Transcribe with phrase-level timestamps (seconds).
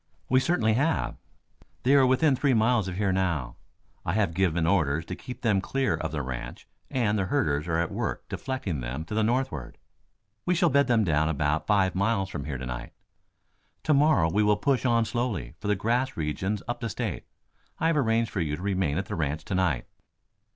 [0.29, 1.15] "We certainly have.
[1.83, 3.55] They are within three miles of here now.
[4.03, 7.77] I have given orders to keep them clear of the ranch, and the herders are
[7.77, 9.77] at work deflecting them to the northward.
[10.43, 12.93] We shall bed them down about five miles from here to night.
[13.83, 17.27] To morrow we will push on slowly for the grass regions up the state.
[17.79, 19.85] I have arranged for you to remain at the ranch to night."